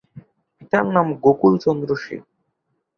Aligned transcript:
পিতার 0.55 0.85
নাম 0.95 1.07
গোকুল 1.23 1.53
চন্দ্র 1.63 1.89
সেন। 1.95 2.21